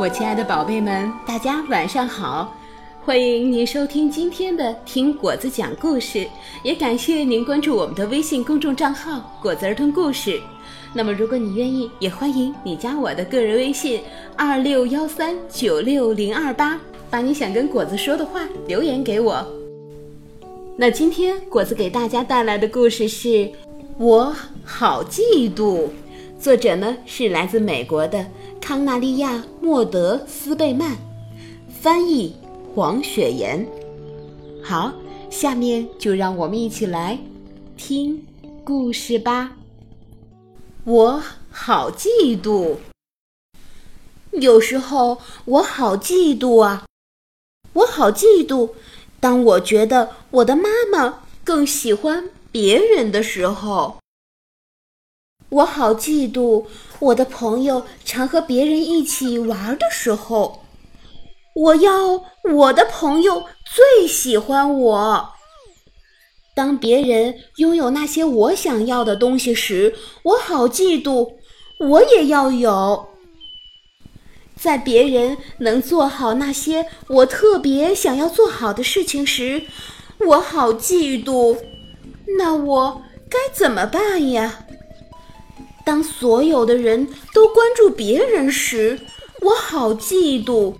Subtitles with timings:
[0.00, 2.56] 我亲爱的宝贝们，大家晚上好！
[3.04, 6.26] 欢迎您收听今天的听果子讲故事，
[6.62, 10.40] 也感谢您关注我们的微信公众账号“果子儿童故事”。
[10.94, 14.00] 那么，如果你愿意，也欢迎你加我的个人微信
[14.38, 16.80] 二六幺三九六零二八，
[17.10, 19.46] 把你想跟果子说的话留言给我。
[20.78, 23.28] 那今天果子给大家带来的故事是
[23.98, 25.84] 《我好嫉妒》。
[26.40, 28.24] 作者呢是来自美国的
[28.70, 30.96] 康纳利亚·莫德斯贝曼，
[31.80, 32.36] 翻译
[32.72, 33.66] 黄雪岩。
[34.62, 34.92] 好，
[35.28, 37.18] 下面就让我们一起来
[37.76, 38.24] 听
[38.62, 39.56] 故事吧。
[40.84, 41.20] 我
[41.50, 42.76] 好嫉妒，
[44.30, 46.84] 有时候我好嫉妒啊，
[47.72, 48.70] 我好嫉妒。
[49.18, 53.99] 当我觉得我的妈妈更喜欢别人的时候。
[55.50, 56.64] 我好嫉妒
[57.00, 60.62] 我的朋友常和别人一起玩的时候，
[61.54, 62.22] 我要
[62.54, 65.30] 我的朋友最喜欢我。
[66.54, 71.32] 当别人拥有那些我想要的东西时，我好嫉妒，
[71.78, 73.08] 我也要有。
[74.56, 79.62] 在别人能做好那些我特别想要做好的事情时，
[80.26, 81.56] 我好嫉妒。
[82.38, 84.66] 那我该怎么办呀？
[85.90, 89.00] 当所有的人都关注别人时，
[89.40, 90.76] 我好嫉妒。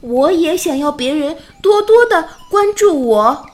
[0.00, 3.44] 我也想要别人多多的关注我。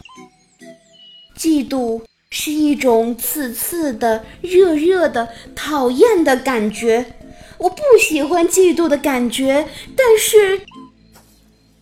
[1.37, 7.15] 嫉妒是一种刺刺的、热热的、讨厌的感觉。
[7.59, 10.61] 我不喜欢嫉妒的感觉，但是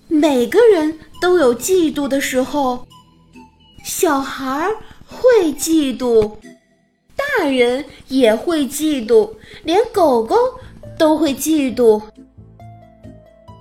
[0.09, 2.87] 每个人都有嫉妒的时候。
[3.85, 6.37] 小孩儿会嫉妒。
[7.39, 9.31] 大人也会嫉妒，
[9.65, 10.37] 连狗狗
[10.99, 12.01] 都会嫉妒。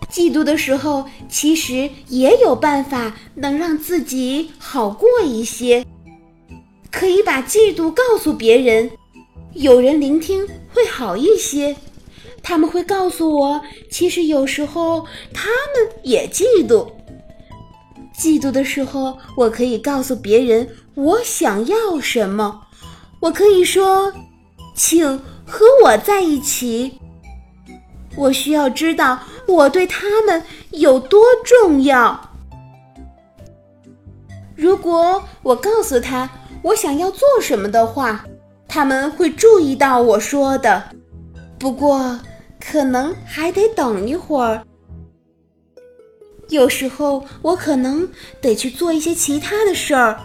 [0.10, 5.86] 嫉妒的时候，其实也有办法能让自己好过一些。
[6.90, 8.90] 可以把嫉妒告诉别人，
[9.54, 11.76] 有人聆听会好一些。
[12.42, 16.88] 他们会告诉我，其实有时候他们也嫉妒。
[18.18, 22.65] 嫉妒的时候，我可以告诉别人我想要什么。
[23.20, 24.14] 我可以说，
[24.76, 27.00] 请和我在一起。
[28.16, 32.32] 我需要知道我对他们有多重要。
[34.56, 36.30] 如果我告诉他
[36.62, 38.26] 我想要做什么的话，
[38.68, 40.82] 他们会注意到我说的。
[41.60, 42.20] 不过，
[42.60, 44.66] 可能还得等一会儿。
[46.50, 48.08] 有时候，我可能
[48.40, 50.20] 得去做一些其他的事儿。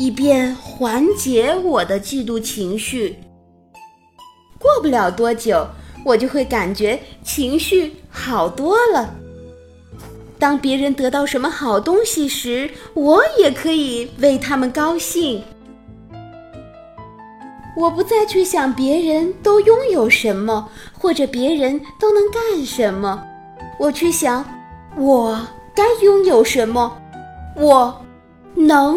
[0.00, 3.18] 以便缓解我的嫉妒情绪。
[4.58, 5.68] 过不了多久，
[6.06, 9.14] 我就会感觉情绪好多了。
[10.38, 15.44] 当别人得到什么好东西时，我也可以为他们高兴。
[17.76, 20.66] 我不再去想别人都拥有什么，
[20.98, 23.22] 或者别人都能干什么，
[23.78, 24.42] 我去想
[24.96, 26.96] 我该拥有什么，
[27.54, 28.02] 我
[28.54, 28.96] 能。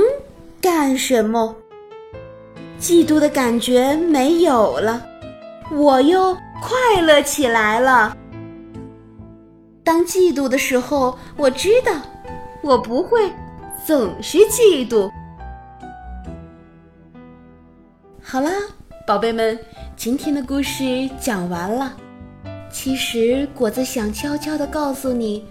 [0.64, 1.54] 干什么？
[2.80, 5.06] 嫉妒的感觉没有了，
[5.70, 8.16] 我又快乐起来了。
[9.84, 11.92] 当嫉妒的时候，我知道
[12.62, 13.30] 我不会
[13.86, 15.12] 总是嫉妒。
[18.22, 18.50] 好啦，
[19.06, 19.60] 宝贝们，
[19.98, 21.92] 今天的故事讲完了。
[22.72, 25.46] 其实果子想悄悄的告诉你，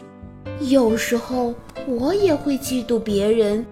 [0.60, 1.52] 有时候
[1.86, 3.62] 我也会嫉妒别人。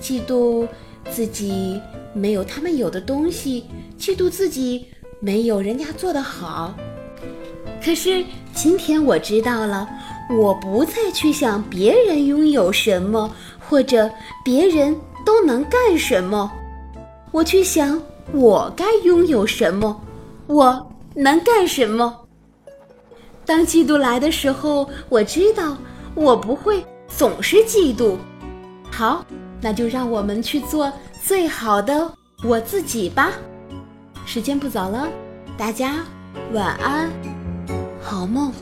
[0.00, 0.66] 嫉妒
[1.10, 1.80] 自己
[2.12, 3.64] 没有他们有的东西，
[3.98, 4.86] 嫉妒自己
[5.20, 6.74] 没有人家做得好。
[7.84, 9.88] 可是今天我知道了，
[10.30, 14.10] 我不再去想别人拥有什么，或者
[14.44, 14.94] 别人
[15.24, 16.50] 都能干什么，
[17.30, 18.00] 我去想
[18.32, 20.00] 我该拥有什么，
[20.46, 22.24] 我能干什么。
[23.46, 25.76] 当嫉妒来的时候，我知道
[26.14, 28.16] 我不会总是嫉妒。
[28.90, 29.24] 好。
[29.60, 32.10] 那就让我们去做最好的
[32.44, 33.32] 我自己吧。
[34.26, 35.08] 时间不早了，
[35.56, 36.04] 大家
[36.52, 37.10] 晚安，
[38.02, 38.52] 好梦。